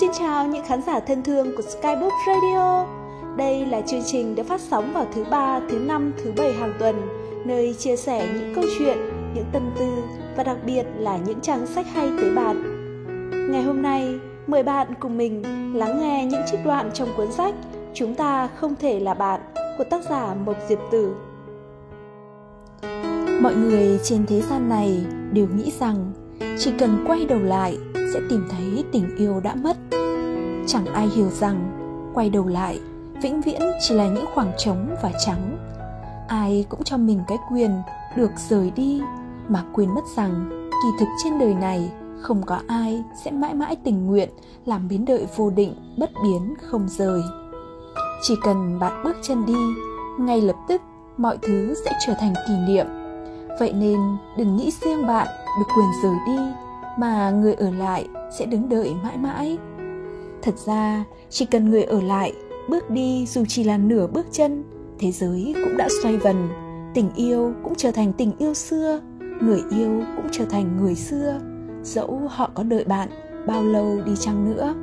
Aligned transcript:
Xin 0.00 0.10
chào 0.18 0.46
những 0.46 0.64
khán 0.64 0.82
giả 0.82 1.00
thân 1.00 1.22
thương 1.22 1.56
của 1.56 1.62
Skybook 1.62 2.12
Radio. 2.26 2.86
Đây 3.36 3.66
là 3.66 3.80
chương 3.80 4.02
trình 4.06 4.34
được 4.34 4.46
phát 4.46 4.60
sóng 4.60 4.92
vào 4.92 5.06
thứ 5.14 5.24
ba, 5.30 5.60
thứ 5.70 5.78
năm, 5.78 6.12
thứ 6.24 6.32
bảy 6.36 6.52
hàng 6.52 6.74
tuần, 6.78 6.94
nơi 7.44 7.74
chia 7.78 7.96
sẻ 7.96 8.28
những 8.34 8.54
câu 8.54 8.64
chuyện, 8.78 8.98
những 9.34 9.44
tâm 9.52 9.70
tư 9.78 9.86
và 10.36 10.44
đặc 10.44 10.56
biệt 10.66 10.86
là 10.98 11.16
những 11.16 11.40
trang 11.40 11.66
sách 11.66 11.86
hay 11.94 12.10
tới 12.20 12.34
bạn. 12.34 12.62
Ngày 13.52 13.62
hôm 13.62 13.82
nay, 13.82 14.14
mời 14.46 14.62
bạn 14.62 14.88
cùng 15.00 15.18
mình 15.18 15.42
lắng 15.78 16.00
nghe 16.00 16.26
những 16.30 16.42
trích 16.50 16.60
đoạn 16.64 16.90
trong 16.94 17.08
cuốn 17.16 17.32
sách 17.32 17.54
Chúng 17.94 18.14
ta 18.14 18.48
không 18.56 18.74
thể 18.80 19.00
là 19.00 19.14
bạn 19.14 19.40
của 19.78 19.84
tác 19.84 20.02
giả 20.10 20.34
Mộc 20.34 20.56
Diệp 20.68 20.78
Tử. 20.90 21.14
Mọi 23.40 23.54
người 23.54 24.00
trên 24.02 24.26
thế 24.26 24.40
gian 24.40 24.68
này 24.68 25.04
đều 25.32 25.46
nghĩ 25.56 25.72
rằng 25.80 26.12
chỉ 26.58 26.72
cần 26.78 27.04
quay 27.06 27.26
đầu 27.26 27.38
lại 27.38 27.78
sẽ 28.14 28.20
tìm 28.30 28.48
thấy 28.50 28.84
tình 28.92 29.16
yêu 29.16 29.40
đã 29.40 29.54
mất. 29.54 29.76
Chẳng 30.66 30.86
ai 30.94 31.08
hiểu 31.08 31.28
rằng, 31.30 31.80
quay 32.14 32.30
đầu 32.30 32.46
lại, 32.46 32.80
vĩnh 33.22 33.40
viễn 33.40 33.60
chỉ 33.80 33.94
là 33.94 34.08
những 34.08 34.26
khoảng 34.34 34.52
trống 34.58 34.96
và 35.02 35.12
trắng. 35.26 35.58
Ai 36.28 36.66
cũng 36.68 36.82
cho 36.84 36.96
mình 36.96 37.20
cái 37.28 37.38
quyền 37.50 37.70
được 38.16 38.30
rời 38.48 38.70
đi, 38.70 39.02
mà 39.48 39.64
quên 39.72 39.94
mất 39.94 40.04
rằng, 40.16 40.50
kỳ 40.70 40.88
thực 41.00 41.08
trên 41.24 41.38
đời 41.38 41.54
này, 41.54 41.92
không 42.20 42.42
có 42.46 42.58
ai 42.66 43.02
sẽ 43.24 43.30
mãi 43.30 43.54
mãi 43.54 43.76
tình 43.84 44.06
nguyện 44.06 44.28
làm 44.66 44.88
biến 44.88 45.04
đợi 45.04 45.26
vô 45.36 45.50
định, 45.50 45.74
bất 45.98 46.10
biến, 46.22 46.54
không 46.62 46.88
rời. 46.88 47.22
Chỉ 48.22 48.34
cần 48.42 48.78
bạn 48.78 49.02
bước 49.04 49.16
chân 49.22 49.46
đi, 49.46 49.58
ngay 50.18 50.40
lập 50.40 50.56
tức 50.68 50.82
mọi 51.16 51.38
thứ 51.42 51.74
sẽ 51.84 51.92
trở 52.06 52.14
thành 52.20 52.34
kỷ 52.48 52.54
niệm. 52.68 52.86
Vậy 53.60 53.72
nên 53.72 53.98
đừng 54.38 54.56
nghĩ 54.56 54.72
riêng 54.80 55.06
bạn 55.06 55.26
được 55.58 55.66
quyền 55.76 55.88
rời 56.02 56.16
đi 56.26 56.63
mà 56.98 57.30
người 57.30 57.54
ở 57.54 57.70
lại 57.70 58.08
sẽ 58.38 58.46
đứng 58.46 58.68
đợi 58.68 58.94
mãi 59.02 59.16
mãi. 59.16 59.58
Thật 60.42 60.54
ra, 60.66 61.04
chỉ 61.30 61.46
cần 61.46 61.70
người 61.70 61.82
ở 61.82 62.00
lại, 62.00 62.32
bước 62.68 62.90
đi 62.90 63.26
dù 63.26 63.44
chỉ 63.48 63.64
là 63.64 63.78
nửa 63.78 64.06
bước 64.06 64.26
chân, 64.32 64.64
thế 64.98 65.10
giới 65.12 65.54
cũng 65.64 65.76
đã 65.76 65.88
xoay 66.02 66.16
vần. 66.16 66.48
Tình 66.94 67.10
yêu 67.16 67.52
cũng 67.62 67.74
trở 67.76 67.90
thành 67.90 68.12
tình 68.12 68.32
yêu 68.38 68.54
xưa, 68.54 69.00
người 69.40 69.62
yêu 69.70 70.02
cũng 70.16 70.26
trở 70.32 70.44
thành 70.44 70.76
người 70.80 70.94
xưa. 70.94 71.40
Dẫu 71.82 72.20
họ 72.28 72.50
có 72.54 72.62
đợi 72.62 72.84
bạn 72.84 73.08
bao 73.46 73.64
lâu 73.64 74.00
đi 74.06 74.12
chăng 74.20 74.50
nữa. 74.50 74.74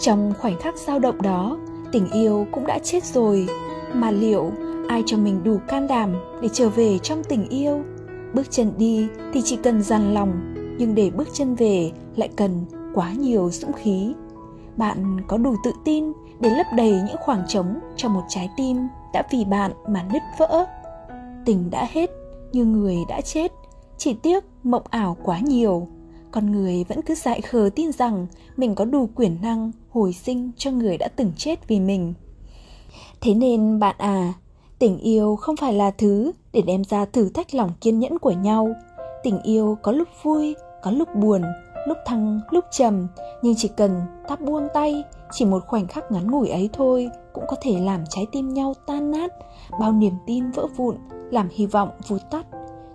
Trong 0.00 0.32
khoảnh 0.38 0.58
khắc 0.60 0.74
dao 0.76 0.98
động 0.98 1.22
đó, 1.22 1.58
tình 1.92 2.10
yêu 2.10 2.46
cũng 2.52 2.66
đã 2.66 2.78
chết 2.78 3.04
rồi. 3.04 3.48
Mà 3.94 4.10
liệu 4.10 4.50
ai 4.88 5.02
cho 5.06 5.16
mình 5.16 5.40
đủ 5.44 5.58
can 5.68 5.86
đảm 5.86 6.12
để 6.42 6.48
trở 6.52 6.68
về 6.68 6.98
trong 6.98 7.24
tình 7.24 7.48
yêu? 7.48 7.82
Bước 8.34 8.50
chân 8.50 8.72
đi 8.78 9.08
thì 9.32 9.40
chỉ 9.44 9.56
cần 9.56 9.82
dằn 9.82 10.14
lòng, 10.14 10.54
nhưng 10.78 10.94
để 10.94 11.10
bước 11.10 11.28
chân 11.32 11.54
về 11.54 11.90
lại 12.16 12.28
cần 12.36 12.64
quá 12.94 13.12
nhiều 13.12 13.50
dũng 13.50 13.72
khí. 13.72 14.12
Bạn 14.76 15.20
có 15.28 15.36
đủ 15.36 15.54
tự 15.64 15.72
tin 15.84 16.12
để 16.40 16.50
lấp 16.50 16.66
đầy 16.76 16.90
những 16.90 17.16
khoảng 17.20 17.42
trống 17.48 17.78
cho 17.96 18.08
một 18.08 18.22
trái 18.28 18.50
tim 18.56 18.76
đã 19.12 19.22
vì 19.32 19.44
bạn 19.44 19.72
mà 19.88 20.06
nứt 20.12 20.22
vỡ. 20.38 20.66
Tình 21.44 21.70
đã 21.70 21.86
hết, 21.92 22.10
như 22.52 22.64
người 22.64 22.96
đã 23.08 23.20
chết, 23.20 23.52
chỉ 23.98 24.14
tiếc 24.14 24.44
mộng 24.62 24.82
ảo 24.90 25.16
quá 25.22 25.38
nhiều. 25.38 25.88
Con 26.30 26.52
người 26.52 26.84
vẫn 26.84 27.02
cứ 27.02 27.14
dại 27.14 27.40
khờ 27.40 27.70
tin 27.74 27.92
rằng 27.92 28.26
mình 28.56 28.74
có 28.74 28.84
đủ 28.84 29.08
quyền 29.14 29.36
năng 29.42 29.72
hồi 29.90 30.12
sinh 30.12 30.50
cho 30.56 30.70
người 30.70 30.98
đã 30.98 31.08
từng 31.16 31.32
chết 31.36 31.68
vì 31.68 31.80
mình. 31.80 32.14
Thế 33.20 33.34
nên 33.34 33.78
bạn 33.78 33.94
à 33.98 34.32
tình 34.78 34.98
yêu 34.98 35.36
không 35.36 35.56
phải 35.56 35.72
là 35.72 35.90
thứ 35.90 36.32
để 36.52 36.62
đem 36.62 36.84
ra 36.84 37.04
thử 37.04 37.28
thách 37.28 37.54
lòng 37.54 37.70
kiên 37.80 37.98
nhẫn 37.98 38.18
của 38.18 38.30
nhau. 38.30 38.68
Tình 39.22 39.42
yêu 39.42 39.78
có 39.82 39.92
lúc 39.92 40.08
vui, 40.22 40.56
có 40.82 40.90
lúc 40.90 41.08
buồn, 41.14 41.42
lúc 41.86 41.98
thăng, 42.06 42.40
lúc 42.50 42.64
trầm, 42.70 43.08
nhưng 43.42 43.54
chỉ 43.56 43.68
cần 43.68 44.00
ta 44.28 44.36
buông 44.36 44.68
tay, 44.74 45.04
chỉ 45.32 45.44
một 45.44 45.66
khoảnh 45.66 45.86
khắc 45.86 46.12
ngắn 46.12 46.30
ngủi 46.30 46.48
ấy 46.48 46.70
thôi 46.72 47.10
cũng 47.32 47.44
có 47.48 47.56
thể 47.62 47.78
làm 47.80 48.04
trái 48.10 48.26
tim 48.32 48.54
nhau 48.54 48.74
tan 48.86 49.10
nát, 49.10 49.32
bao 49.80 49.92
niềm 49.92 50.14
tin 50.26 50.50
vỡ 50.50 50.66
vụn, 50.76 50.96
làm 51.30 51.48
hy 51.52 51.66
vọng 51.66 51.90
vụt 52.08 52.20
tắt. 52.30 52.46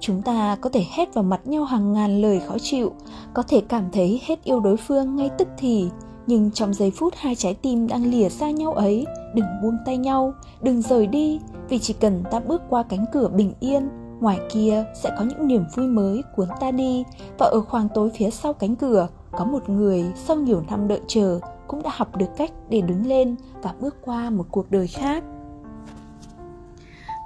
Chúng 0.00 0.22
ta 0.22 0.56
có 0.60 0.70
thể 0.70 0.84
hét 0.90 1.14
vào 1.14 1.24
mặt 1.24 1.40
nhau 1.44 1.64
hàng 1.64 1.92
ngàn 1.92 2.20
lời 2.20 2.40
khó 2.40 2.56
chịu, 2.60 2.92
có 3.34 3.42
thể 3.42 3.62
cảm 3.68 3.90
thấy 3.92 4.20
hết 4.24 4.44
yêu 4.44 4.60
đối 4.60 4.76
phương 4.76 5.16
ngay 5.16 5.30
tức 5.38 5.48
thì 5.58 5.90
nhưng 6.30 6.50
trong 6.50 6.74
giây 6.74 6.90
phút 6.90 7.14
hai 7.16 7.34
trái 7.34 7.54
tim 7.54 7.86
đang 7.86 8.04
lìa 8.04 8.28
xa 8.28 8.50
nhau 8.50 8.72
ấy, 8.72 9.06
đừng 9.34 9.46
buông 9.62 9.76
tay 9.86 9.96
nhau, 9.96 10.34
đừng 10.62 10.82
rời 10.82 11.06
đi, 11.06 11.40
vì 11.68 11.78
chỉ 11.78 11.94
cần 12.00 12.24
ta 12.30 12.40
bước 12.40 12.62
qua 12.68 12.82
cánh 12.82 13.04
cửa 13.12 13.28
bình 13.28 13.52
yên, 13.60 13.88
ngoài 14.20 14.38
kia 14.52 14.84
sẽ 15.02 15.10
có 15.18 15.24
những 15.24 15.46
niềm 15.46 15.64
vui 15.76 15.86
mới 15.86 16.22
cuốn 16.36 16.48
ta 16.60 16.70
đi. 16.70 17.04
Và 17.38 17.46
ở 17.46 17.60
khoảng 17.60 17.88
tối 17.94 18.10
phía 18.18 18.30
sau 18.30 18.52
cánh 18.52 18.76
cửa, 18.76 19.08
có 19.32 19.44
một 19.44 19.68
người 19.68 20.04
sau 20.14 20.36
nhiều 20.36 20.62
năm 20.70 20.88
đợi 20.88 21.00
chờ 21.06 21.40
cũng 21.68 21.82
đã 21.82 21.90
học 21.94 22.16
được 22.16 22.36
cách 22.36 22.50
để 22.68 22.80
đứng 22.80 23.06
lên 23.06 23.36
và 23.62 23.74
bước 23.80 23.96
qua 24.04 24.30
một 24.30 24.46
cuộc 24.50 24.70
đời 24.70 24.86
khác. 24.86 25.24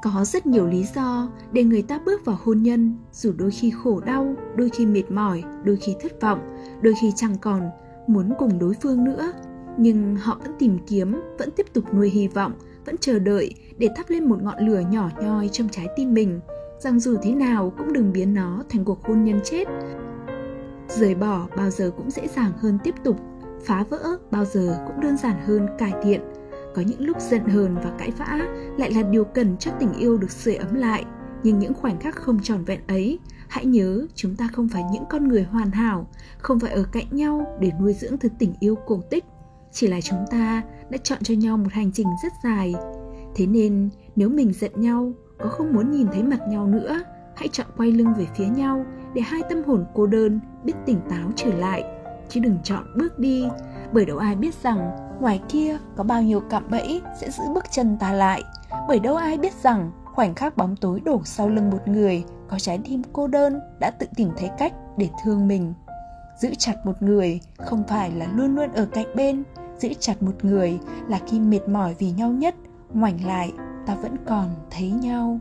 Có 0.02 0.24
rất 0.24 0.46
nhiều 0.46 0.66
lý 0.66 0.84
do 0.94 1.28
để 1.52 1.64
người 1.64 1.82
ta 1.82 2.00
bước 2.06 2.24
vào 2.24 2.38
hôn 2.44 2.62
nhân, 2.62 2.98
dù 3.12 3.32
đôi 3.38 3.50
khi 3.50 3.70
khổ 3.70 4.00
đau, 4.00 4.34
đôi 4.56 4.68
khi 4.68 4.86
mệt 4.86 5.10
mỏi, 5.10 5.42
đôi 5.64 5.76
khi 5.76 5.94
thất 6.00 6.20
vọng, 6.20 6.40
đôi 6.80 6.94
khi 7.00 7.12
chẳng 7.16 7.36
còn 7.40 7.70
muốn 8.06 8.32
cùng 8.38 8.58
đối 8.58 8.74
phương 8.82 9.04
nữa. 9.04 9.32
Nhưng 9.78 10.16
họ 10.16 10.40
vẫn 10.42 10.52
tìm 10.58 10.78
kiếm, 10.86 11.20
vẫn 11.38 11.50
tiếp 11.50 11.66
tục 11.72 11.94
nuôi 11.94 12.10
hy 12.10 12.28
vọng, 12.28 12.52
vẫn 12.86 12.96
chờ 13.00 13.18
đợi 13.18 13.54
để 13.78 13.88
thắp 13.96 14.10
lên 14.10 14.24
một 14.24 14.42
ngọn 14.42 14.58
lửa 14.58 14.82
nhỏ 14.90 15.10
nhoi 15.22 15.48
trong 15.48 15.68
trái 15.68 15.86
tim 15.96 16.14
mình. 16.14 16.40
Rằng 16.78 17.00
dù 17.00 17.16
thế 17.22 17.34
nào 17.34 17.72
cũng 17.78 17.92
đừng 17.92 18.12
biến 18.12 18.34
nó 18.34 18.62
thành 18.68 18.84
cuộc 18.84 19.04
hôn 19.04 19.24
nhân 19.24 19.40
chết. 19.44 19.68
Rời 20.88 21.14
bỏ 21.14 21.46
bao 21.56 21.70
giờ 21.70 21.90
cũng 21.96 22.10
dễ 22.10 22.28
dàng 22.36 22.52
hơn 22.58 22.78
tiếp 22.84 22.94
tục. 23.04 23.16
Phá 23.64 23.84
vỡ 23.90 24.18
bao 24.30 24.44
giờ 24.44 24.78
cũng 24.86 25.00
đơn 25.00 25.16
giản 25.16 25.36
hơn 25.44 25.66
cải 25.78 25.92
thiện. 26.04 26.20
Có 26.74 26.82
những 26.82 27.00
lúc 27.00 27.20
giận 27.20 27.44
hờn 27.44 27.74
và 27.74 27.92
cãi 27.98 28.10
vã 28.18 28.38
lại 28.78 28.92
là 28.92 29.02
điều 29.02 29.24
cần 29.24 29.56
cho 29.58 29.70
tình 29.80 29.92
yêu 29.92 30.16
được 30.16 30.30
sưởi 30.30 30.54
ấm 30.54 30.74
lại. 30.74 31.04
Nhưng 31.42 31.58
những 31.58 31.74
khoảnh 31.74 32.00
khắc 32.00 32.16
không 32.16 32.40
tròn 32.42 32.64
vẹn 32.64 32.80
ấy 32.88 33.18
hãy 33.54 33.64
nhớ, 33.64 34.06
chúng 34.14 34.36
ta 34.36 34.48
không 34.52 34.68
phải 34.68 34.84
những 34.92 35.04
con 35.10 35.28
người 35.28 35.42
hoàn 35.42 35.70
hảo, 35.70 36.06
không 36.38 36.60
phải 36.60 36.72
ở 36.72 36.84
cạnh 36.92 37.06
nhau 37.10 37.46
để 37.60 37.70
nuôi 37.80 37.92
dưỡng 37.92 38.18
thứ 38.18 38.28
tình 38.38 38.54
yêu 38.60 38.74
cổ 38.86 39.00
tích. 39.10 39.24
Chỉ 39.72 39.86
là 39.86 40.00
chúng 40.00 40.24
ta 40.30 40.62
đã 40.90 40.98
chọn 41.02 41.18
cho 41.22 41.34
nhau 41.34 41.56
một 41.56 41.72
hành 41.72 41.92
trình 41.92 42.06
rất 42.22 42.32
dài. 42.44 42.74
Thế 43.34 43.46
nên, 43.46 43.88
nếu 44.16 44.28
mình 44.28 44.52
giận 44.52 44.70
nhau, 44.76 45.12
có 45.38 45.48
không 45.48 45.72
muốn 45.72 45.90
nhìn 45.90 46.06
thấy 46.12 46.22
mặt 46.22 46.40
nhau 46.48 46.66
nữa, 46.66 47.00
hãy 47.36 47.48
chọn 47.48 47.66
quay 47.76 47.92
lưng 47.92 48.14
về 48.18 48.26
phía 48.36 48.46
nhau 48.46 48.84
để 49.14 49.22
hai 49.22 49.42
tâm 49.48 49.62
hồn 49.66 49.84
cô 49.94 50.06
đơn, 50.06 50.40
biết 50.64 50.74
tỉnh 50.86 51.00
táo 51.10 51.30
trở 51.36 51.54
lại. 51.54 51.84
Chứ 52.28 52.40
đừng 52.40 52.58
chọn 52.64 52.84
bước 52.98 53.18
đi, 53.18 53.48
bởi 53.92 54.04
đâu 54.04 54.18
ai 54.18 54.36
biết 54.36 54.54
rằng 54.62 54.90
ngoài 55.20 55.42
kia 55.48 55.78
có 55.96 56.04
bao 56.04 56.22
nhiêu 56.22 56.40
cạm 56.40 56.70
bẫy 56.70 57.02
sẽ 57.20 57.30
giữ 57.30 57.44
bước 57.54 57.64
chân 57.70 57.96
ta 58.00 58.12
lại. 58.12 58.42
Bởi 58.88 59.00
đâu 59.00 59.16
ai 59.16 59.38
biết 59.38 59.52
rằng 59.62 59.90
khoảnh 60.04 60.34
khắc 60.34 60.56
bóng 60.56 60.76
tối 60.76 61.00
đổ 61.04 61.20
sau 61.24 61.48
lưng 61.48 61.70
một 61.70 61.88
người 61.88 62.24
có 62.54 62.58
trái 62.58 62.78
tim 62.84 63.02
cô 63.12 63.26
đơn 63.26 63.60
đã 63.80 63.90
tự 63.90 64.06
tìm 64.16 64.30
thấy 64.36 64.50
cách 64.58 64.72
để 64.96 65.08
thương 65.24 65.48
mình. 65.48 65.74
Giữ 66.38 66.48
chặt 66.58 66.74
một 66.84 67.02
người 67.02 67.40
không 67.58 67.82
phải 67.88 68.10
là 68.10 68.26
luôn 68.34 68.54
luôn 68.54 68.72
ở 68.72 68.86
cạnh 68.86 69.16
bên. 69.16 69.42
Giữ 69.78 69.88
chặt 69.98 70.22
một 70.22 70.44
người 70.44 70.78
là 71.08 71.20
khi 71.26 71.40
mệt 71.40 71.68
mỏi 71.68 71.94
vì 71.98 72.10
nhau 72.10 72.30
nhất, 72.30 72.54
ngoảnh 72.92 73.26
lại 73.26 73.52
ta 73.86 73.94
vẫn 73.94 74.16
còn 74.26 74.48
thấy 74.70 74.90
nhau. 74.90 75.40